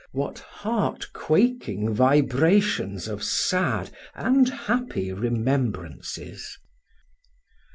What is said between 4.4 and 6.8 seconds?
happy remembrances!